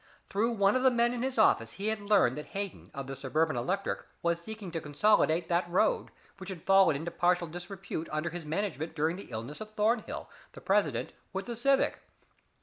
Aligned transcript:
Through 0.25 0.53
one 0.53 0.75
of 0.75 0.81
the 0.81 0.89
men 0.89 1.13
in 1.13 1.21
his 1.21 1.37
office 1.37 1.73
he 1.73 1.89
had 1.89 2.01
learned 2.01 2.35
that 2.35 2.47
Hayden 2.57 2.89
of 2.91 3.05
the 3.05 3.15
Suburban 3.15 3.55
Electric 3.55 3.99
was 4.23 4.41
seeking 4.41 4.71
to 4.71 4.81
consolidate 4.81 5.47
that 5.47 5.69
road, 5.69 6.09
which 6.39 6.49
had 6.49 6.63
fallen 6.63 6.95
into 6.95 7.11
partial 7.11 7.45
disrepute 7.45 8.09
under 8.11 8.31
his 8.31 8.43
management 8.43 8.95
during 8.95 9.15
the 9.15 9.29
illness 9.29 9.61
of 9.61 9.75
Thornhill, 9.75 10.27
the 10.53 10.61
president, 10.61 11.13
with 11.33 11.45
the 11.45 11.55
Civic. 11.55 11.99